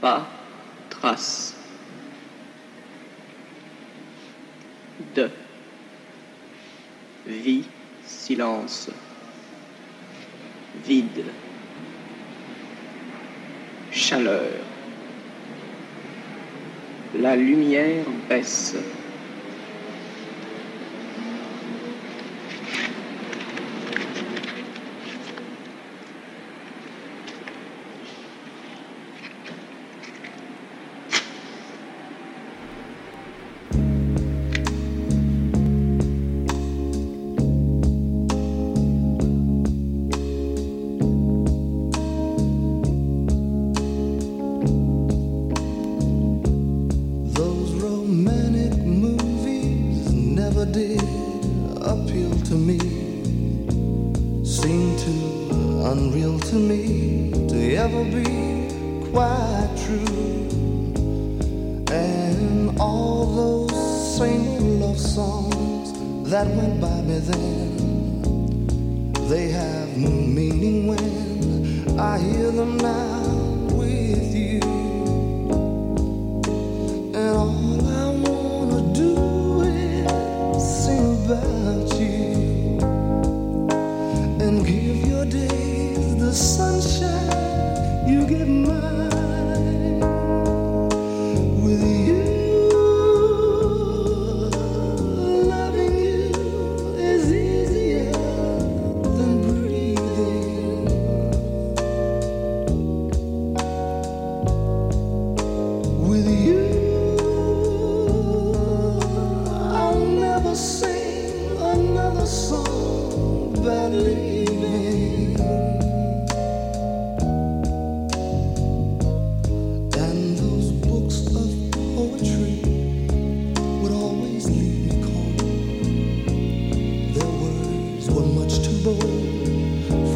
[0.00, 0.26] pas
[0.90, 1.54] trace
[5.14, 5.30] de
[7.26, 7.64] vie,
[8.04, 8.90] silence,
[10.86, 11.24] vide,
[13.92, 14.44] chaleur.
[17.20, 18.76] La lumière baisse.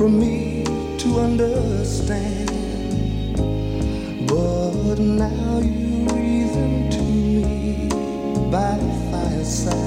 [0.02, 0.64] For me
[0.98, 2.50] to understand.
[4.26, 7.88] But now you reason to me
[8.50, 9.81] by the fireside.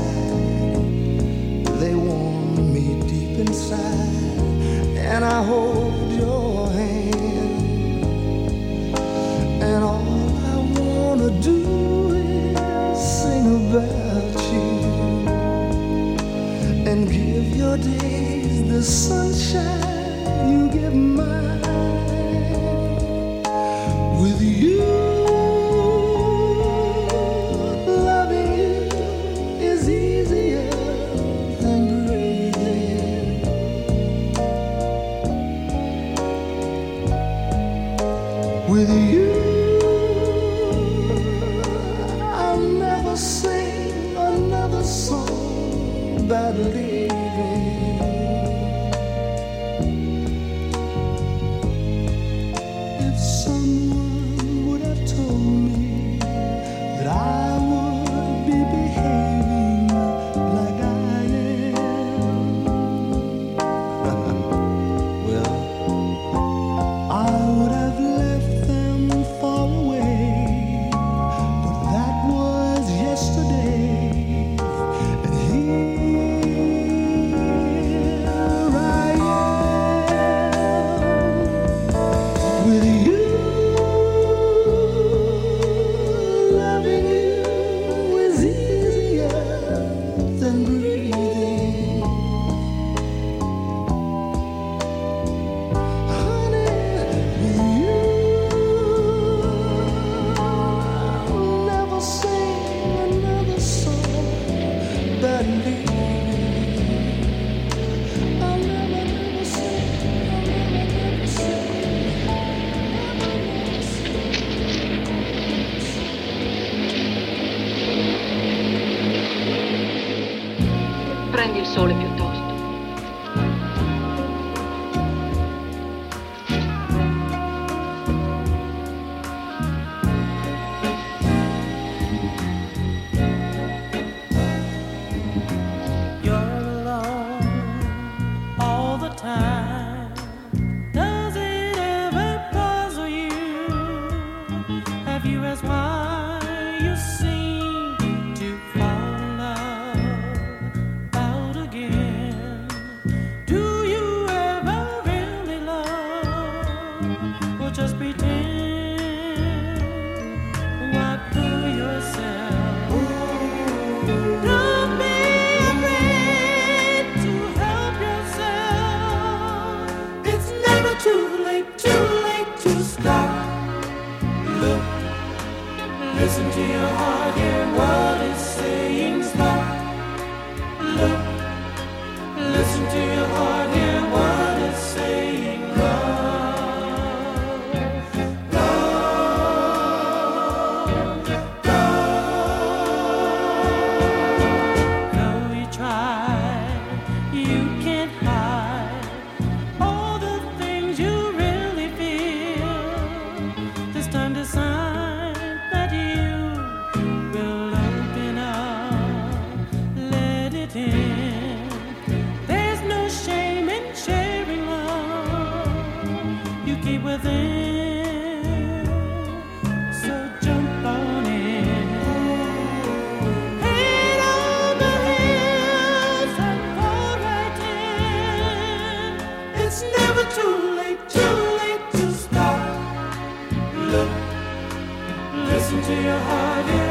[235.71, 236.84] listen to your heart.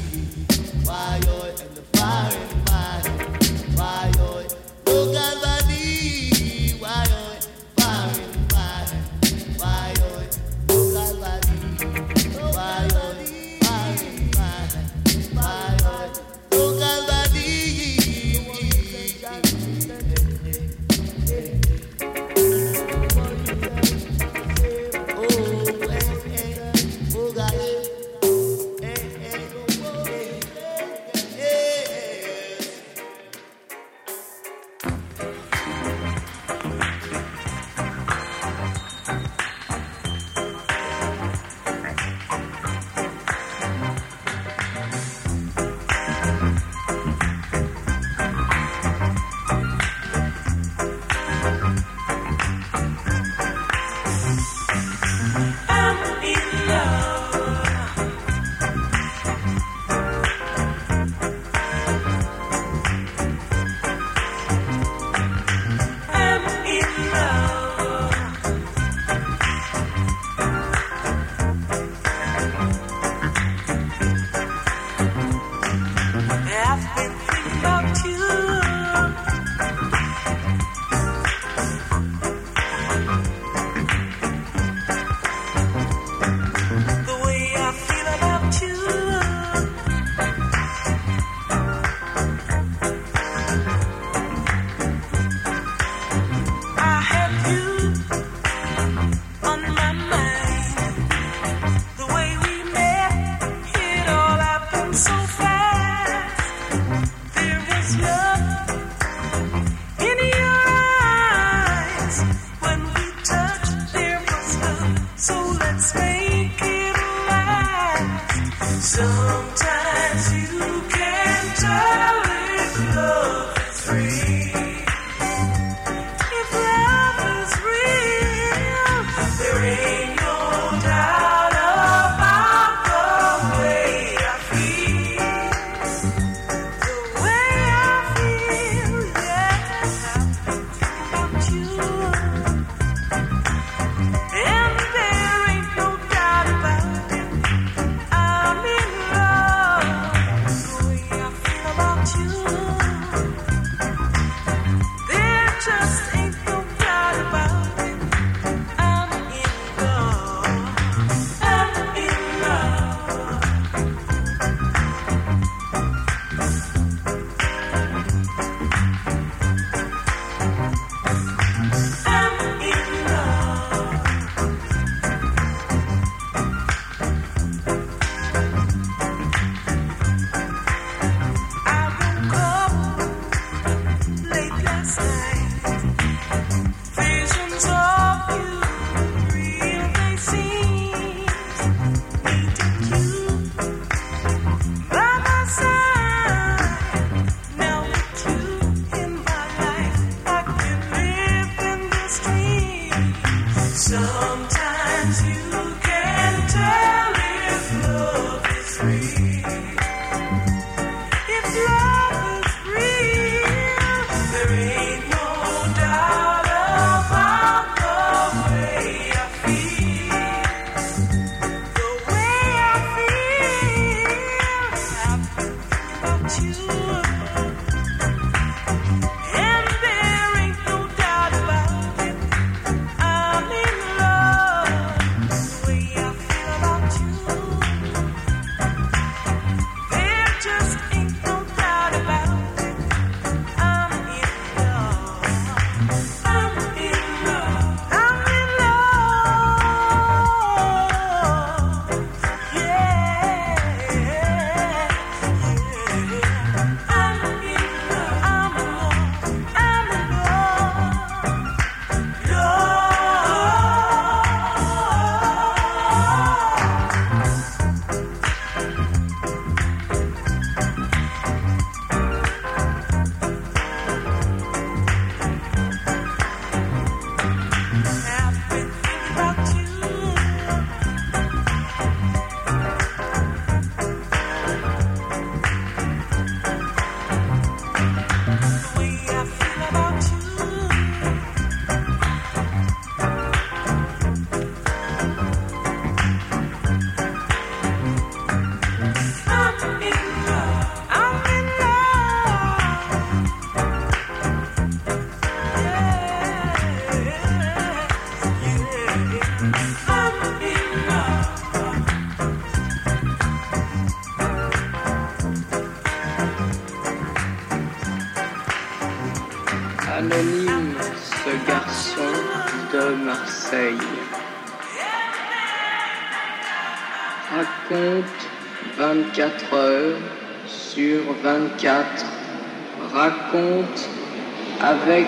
[334.84, 335.08] avec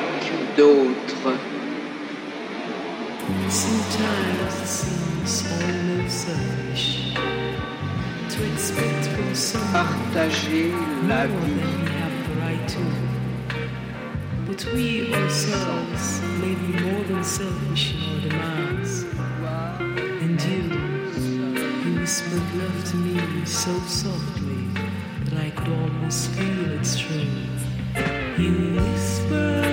[0.55, 1.33] d'autres.
[3.49, 7.13] Sometimes it seems only selfish
[8.29, 10.71] to expect from someone partager
[11.07, 11.61] la vie.
[11.99, 12.83] Have the right to.
[14.45, 19.05] But we ourselves may be more than selfish in our demands.
[20.21, 20.63] And you,
[21.83, 24.67] you whispered love to me so softly
[25.25, 27.62] that I could almost feel its strength.
[28.35, 29.72] You whisper.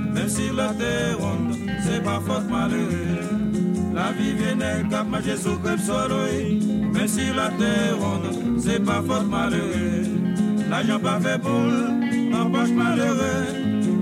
[0.13, 3.31] Même si la terre ronde, c'est pas faute malheureuse.
[3.93, 6.27] La vie vient cap ma Jésus Christ soroi.
[6.93, 10.09] Même si la terre ronde, c'est pas faute malheureuse.
[10.69, 13.45] L'argent pas fait boule, n'empêche malheureux.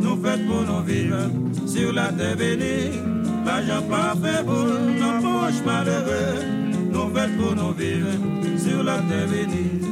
[0.01, 1.17] Nous faites pour nous vivre
[1.65, 2.99] sur la terre bénie.
[3.45, 6.45] L'argent pas fait boule, n'empêche malheureux.
[6.91, 8.11] Nous faites pour nous vivre
[8.57, 9.88] sur la terre bénie.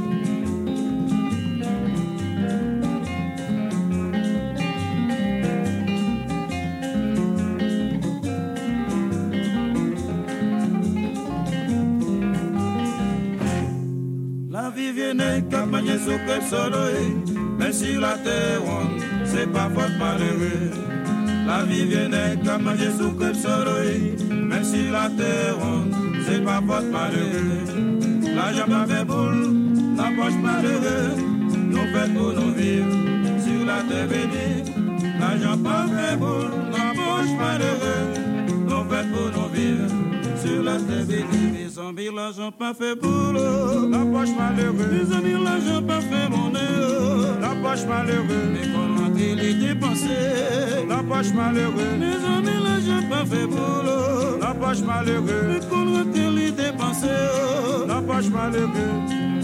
[15.14, 17.16] ne kapa Jésus que soloé,
[17.58, 20.72] mais sur la terre on c'est pas fort malheureux.
[21.48, 22.10] La vie vient
[22.44, 27.98] kapa Jésus que soloé, mais sur la terre on c'est pas fort malheureux.
[28.36, 29.56] La jambe fait boule,
[29.98, 31.16] la poche malheureux,
[31.72, 32.92] nous fait pour nous vivre
[33.44, 34.64] sur la terre bénie.
[35.20, 38.06] La jambe fait boule, la poche malheureux,
[38.68, 39.88] nous fait pour nous vivre
[40.44, 41.47] sur la terre bénie.
[41.88, 43.88] Dans la j'ai pas fait boulot.
[43.90, 44.92] La poche malheureuse.
[44.92, 46.52] Les amis, là, j'ai pas fait mon.
[47.40, 48.50] La poche malheureuse.
[48.52, 50.86] Mais comment il est dépensé?
[50.90, 51.98] La poche malheureuse.
[51.98, 54.38] Les amis, là, j'ai pas fait boulot.
[54.42, 55.46] La poche malheureuse.
[55.48, 57.08] Mais comment il est dépensé?
[57.88, 59.37] La poche malheureuse.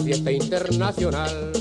[0.00, 1.52] fiesta internacional.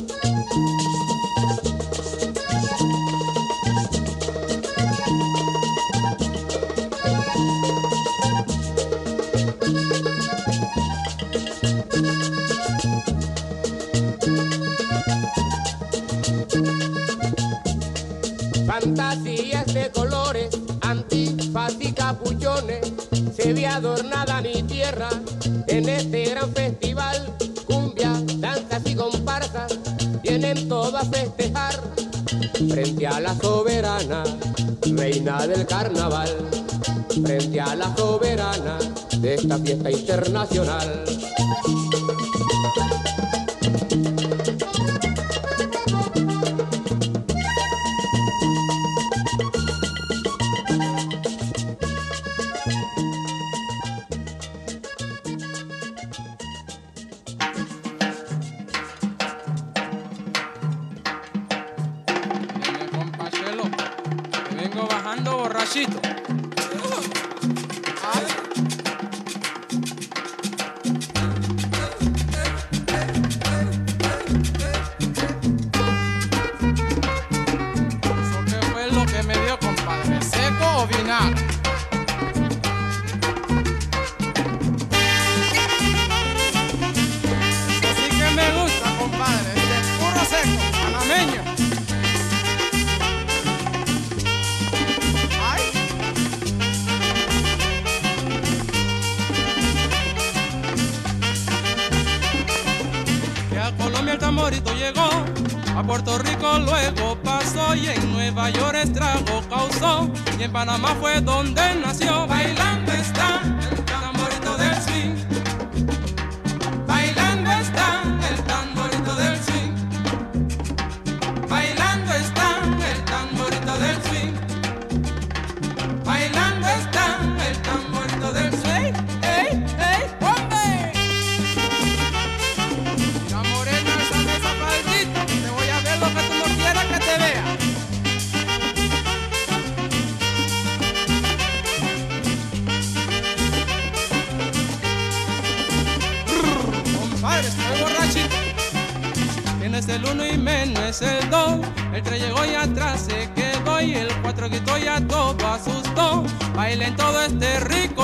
[106.42, 112.26] Luego pasó y en Nueva York estrago causó y en Panamá fue donde nació.
[112.26, 113.61] Bailando está.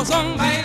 [0.08, 0.57] song, my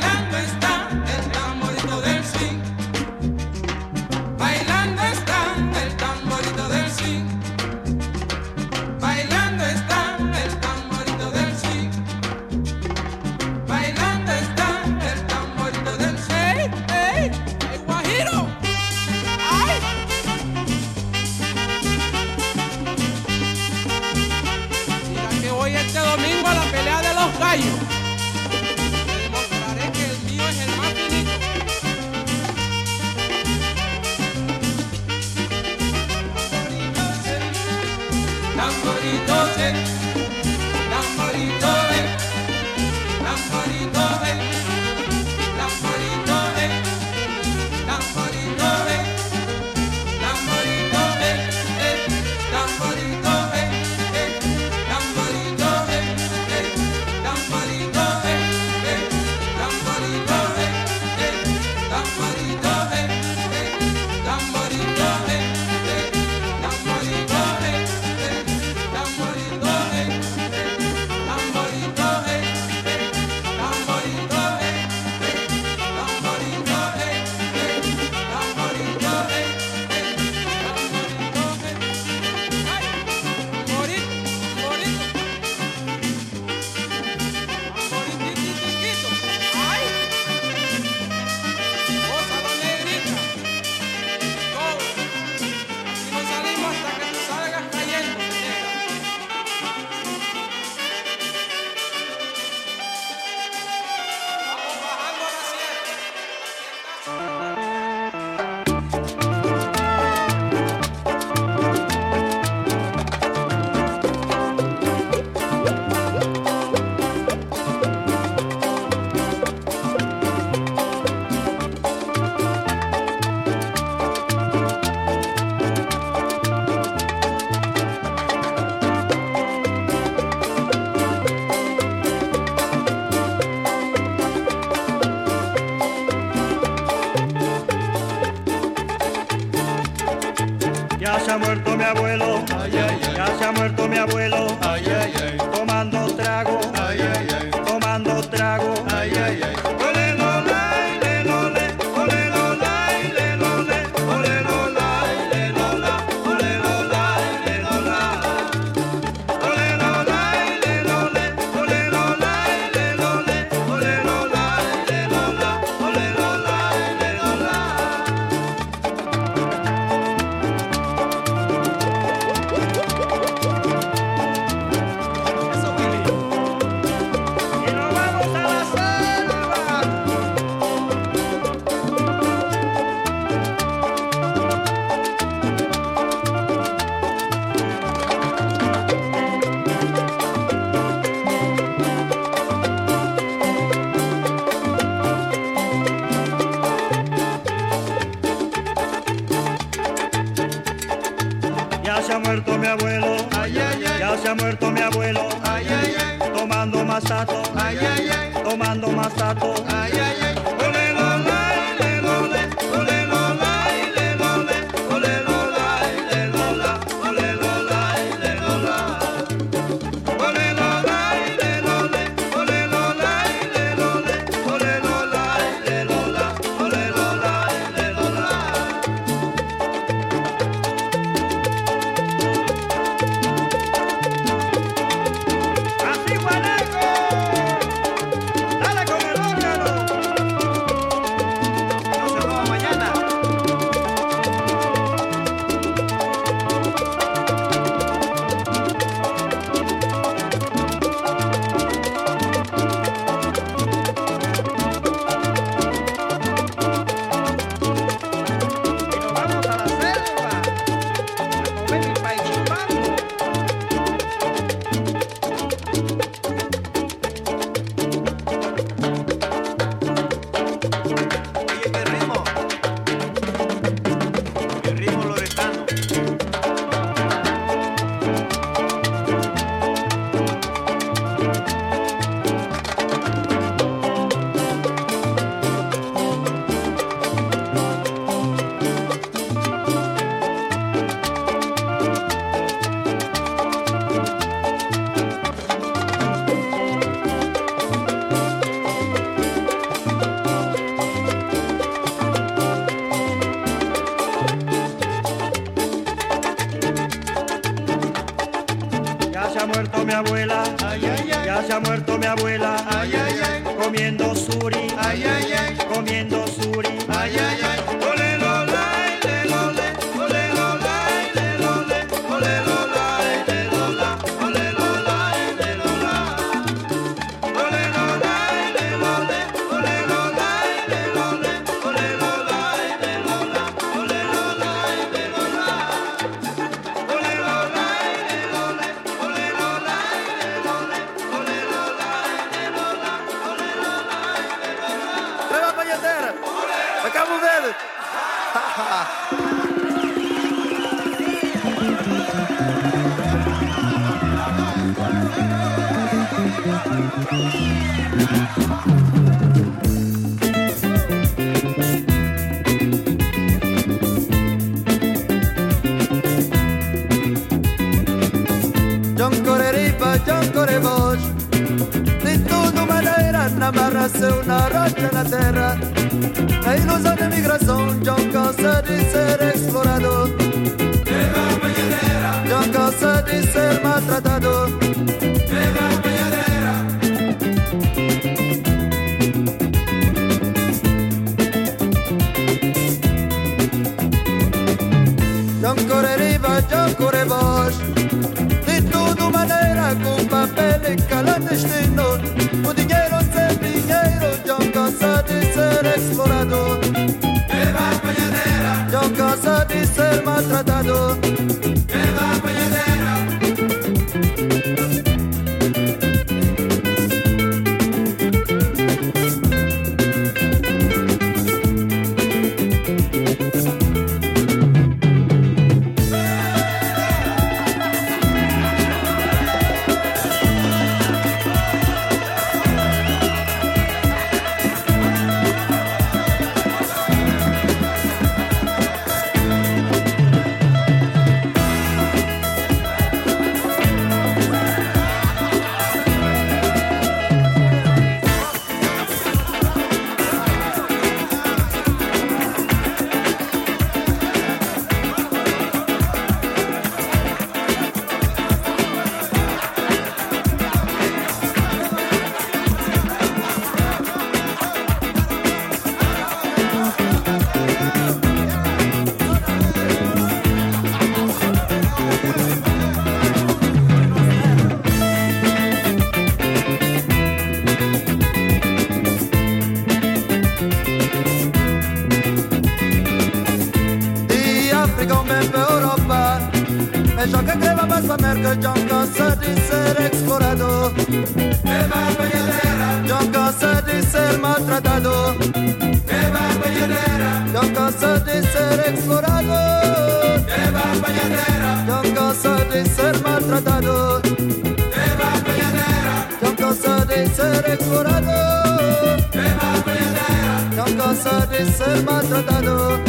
[511.12, 512.80] casa de ser maltratado.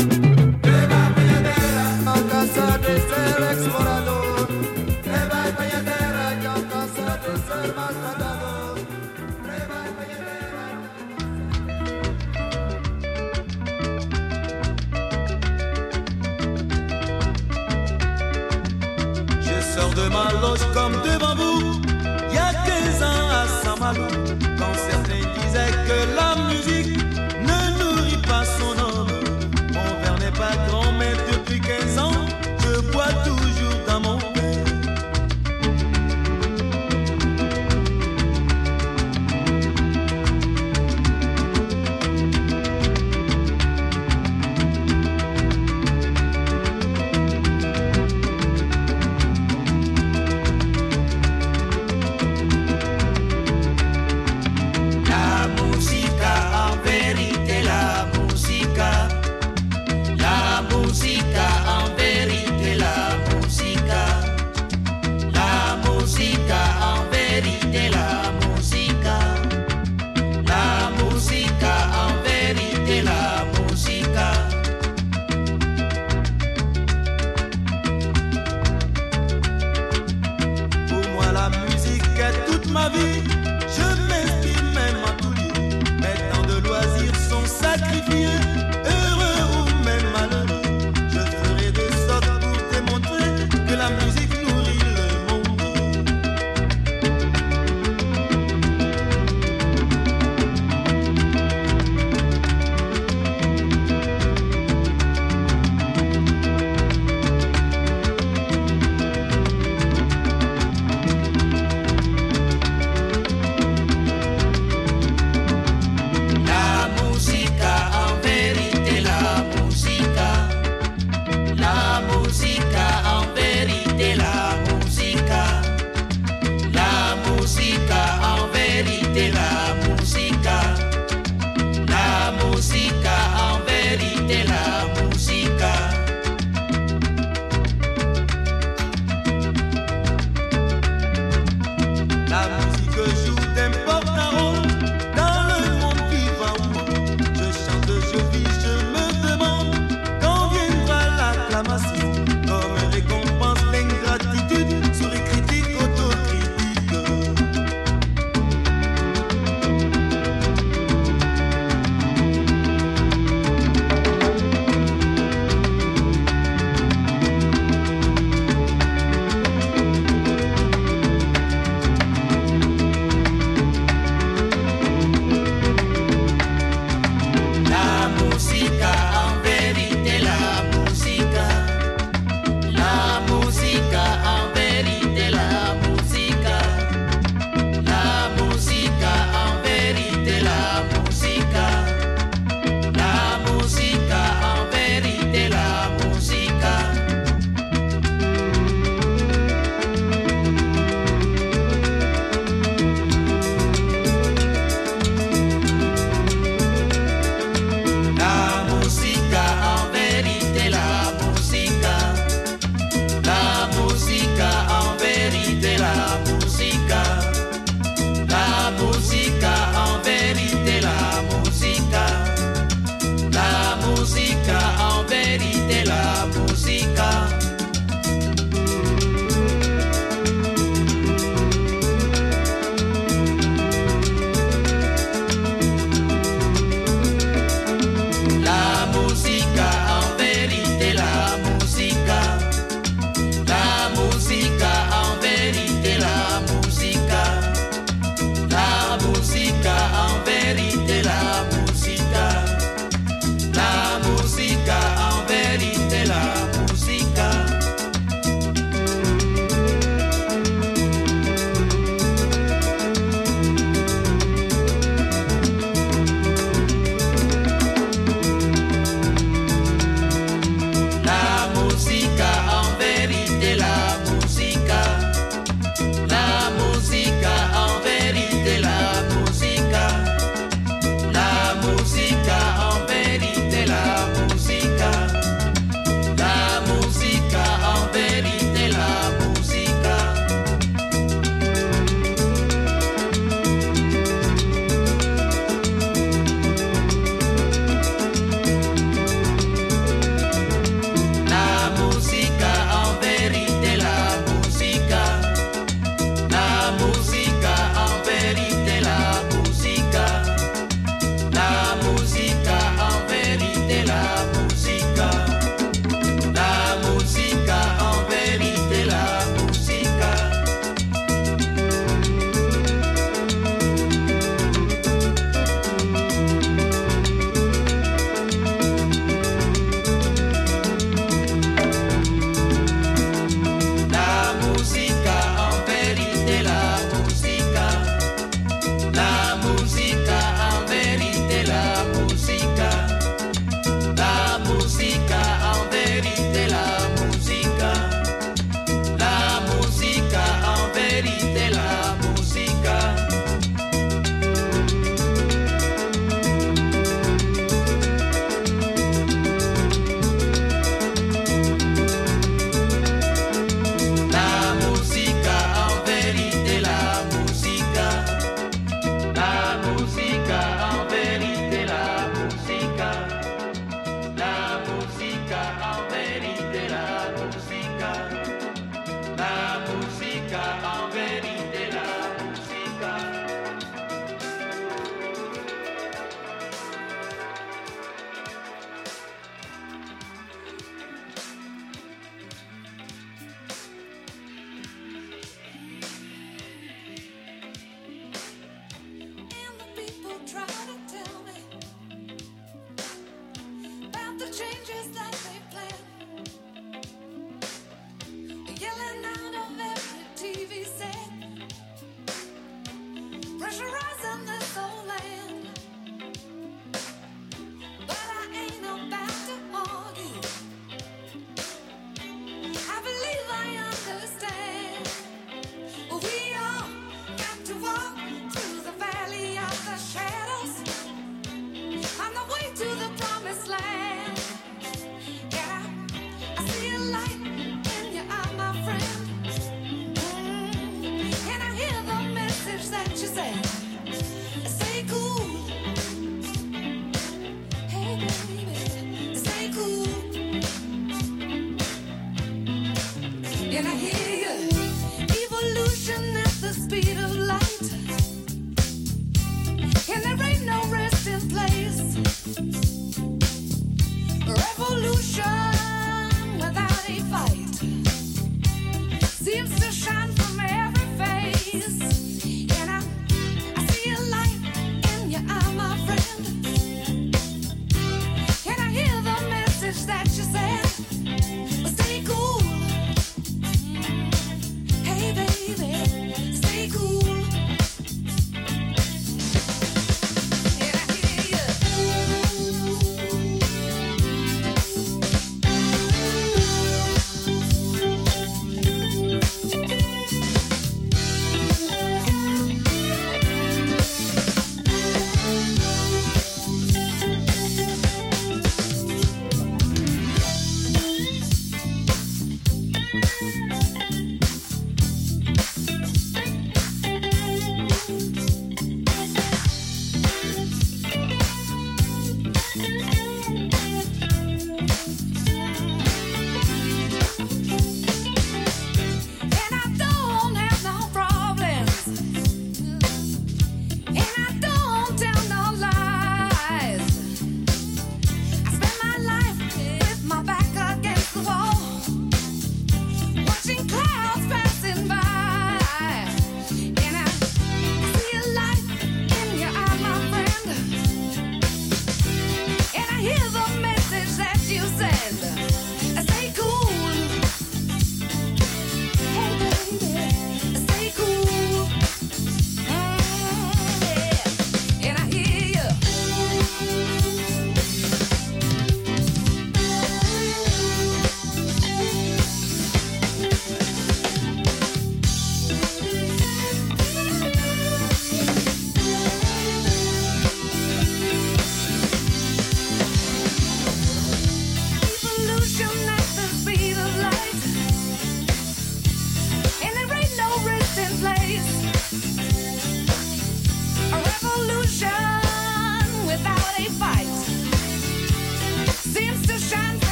[19.41, 21.81] Je sors de ma loge comme devant vous,
[22.29, 24.22] il y a 15 ans à Saint-Malo.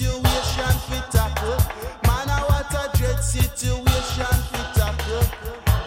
[0.00, 1.58] situation we tackle.
[2.08, 5.24] Man, I want a dread situation we tackle.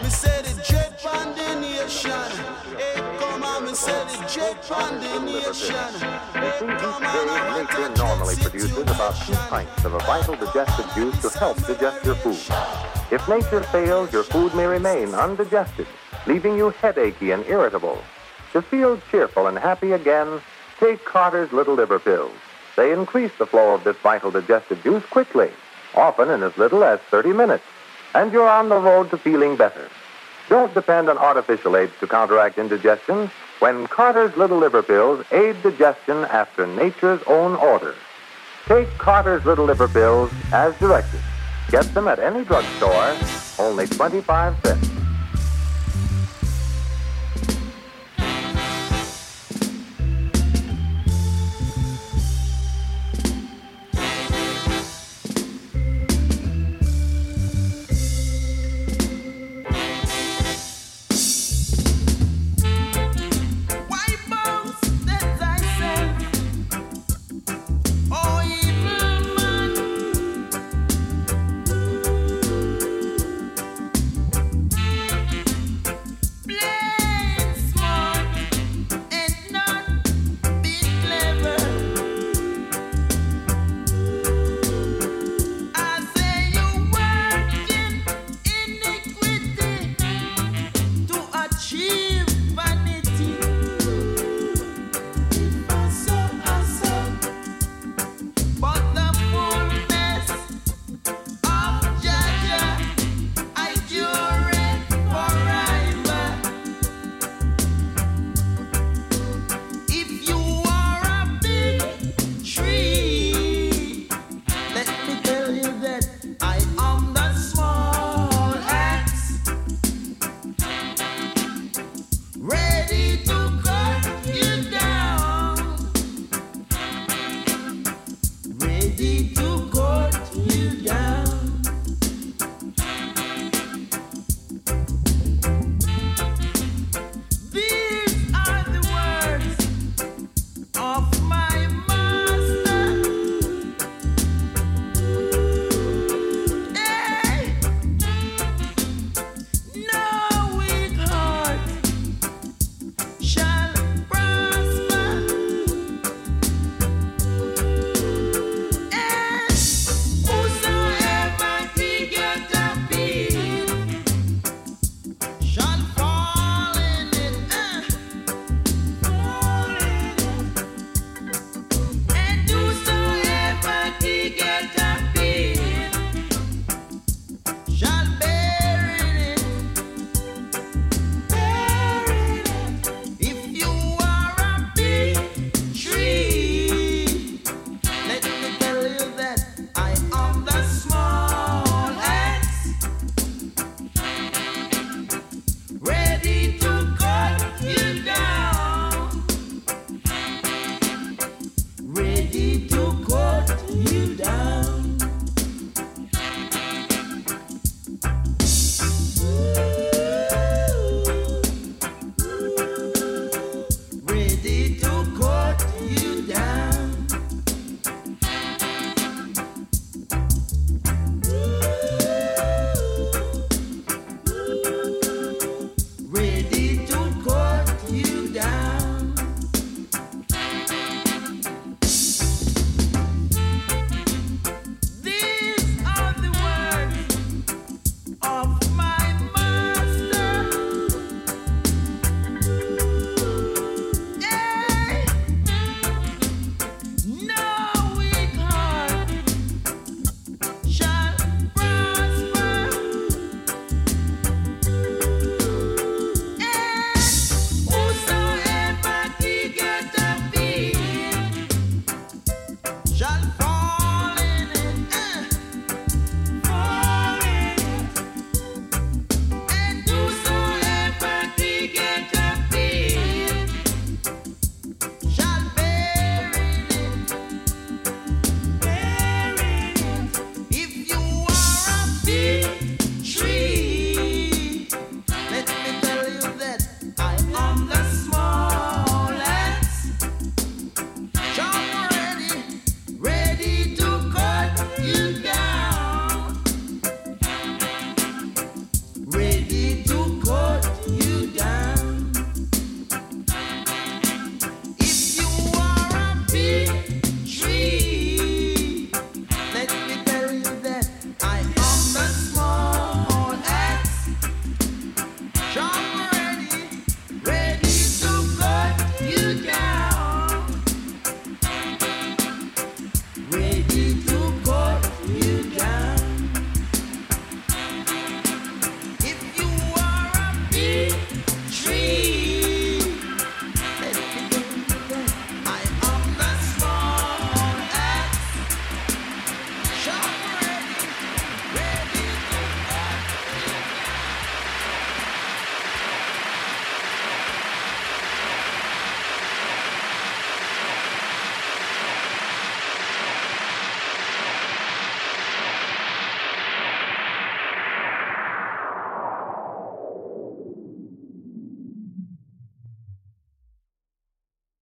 [0.03, 2.29] Me say the dread on the nation.
[2.77, 5.91] Hey, come on, me say the dread on the nation.
[7.97, 12.37] Normally produces about two pints of a vital digestive juice to help digest your food.
[13.11, 15.87] If nature fails, your food may remain undigested,
[16.27, 17.97] leaving you headachy and irritable.
[18.51, 20.39] To feel cheerful and happy again,
[20.79, 22.31] take Carter's Little Liver Pills.
[22.75, 25.51] They increase the flow of this vital digestive juice quickly,
[25.95, 27.63] often in as little as 30 minutes,
[28.15, 29.89] and you're on the road to feeling better.
[30.49, 36.25] Don't depend on artificial aids to counteract indigestion when Carter's Little Liver Pills aid digestion
[36.25, 37.95] after nature's own order.
[38.65, 41.21] Take Carter's Little Liver Pills as directed.
[41.69, 43.15] Get them at any drugstore,
[43.57, 45.02] only 25 cents.